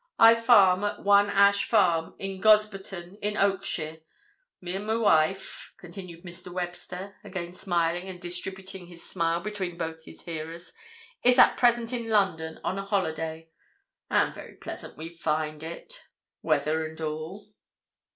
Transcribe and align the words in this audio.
I 0.17 0.33
farm 0.33 0.83
at 0.83 1.03
One 1.03 1.29
Ash 1.29 1.63
Farm, 1.63 2.15
at 2.19 2.41
Gosberton, 2.41 3.19
in 3.21 3.35
Oakshire. 3.37 3.99
Me 4.59 4.75
and 4.75 4.87
my 4.87 4.95
wife," 4.95 5.75
continued 5.77 6.23
Mr. 6.25 6.51
Webster, 6.51 7.17
again 7.23 7.53
smiling 7.53 8.09
and 8.09 8.19
distributing 8.19 8.87
his 8.87 9.07
smile 9.07 9.41
between 9.41 9.77
both 9.77 10.03
his 10.03 10.23
hearers, 10.23 10.73
"is 11.23 11.37
at 11.37 11.55
present 11.55 11.93
in 11.93 12.09
London 12.09 12.59
on 12.63 12.79
a 12.79 12.83
holiday. 12.85 13.49
And 14.09 14.33
very 14.33 14.55
pleasant 14.55 14.97
we 14.97 15.13
find 15.13 15.61
it—weather 15.61 16.83
and 16.83 16.99
all." 16.99 17.53